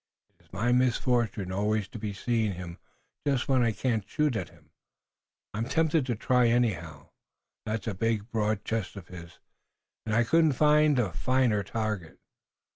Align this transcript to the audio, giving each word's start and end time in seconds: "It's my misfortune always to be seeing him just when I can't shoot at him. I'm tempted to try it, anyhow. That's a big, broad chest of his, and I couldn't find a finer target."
"It's 0.39 0.51
my 0.51 0.71
misfortune 0.71 1.51
always 1.51 1.87
to 1.89 1.99
be 1.99 2.11
seeing 2.11 2.53
him 2.53 2.79
just 3.23 3.47
when 3.47 3.61
I 3.61 3.71
can't 3.71 4.03
shoot 4.09 4.35
at 4.35 4.49
him. 4.49 4.71
I'm 5.53 5.65
tempted 5.65 6.07
to 6.07 6.15
try 6.15 6.45
it, 6.45 6.53
anyhow. 6.55 7.11
That's 7.67 7.85
a 7.85 7.93
big, 7.93 8.31
broad 8.31 8.65
chest 8.65 8.95
of 8.95 9.09
his, 9.09 9.37
and 10.07 10.15
I 10.15 10.23
couldn't 10.23 10.53
find 10.53 10.97
a 10.97 11.13
finer 11.13 11.61
target." 11.61 12.17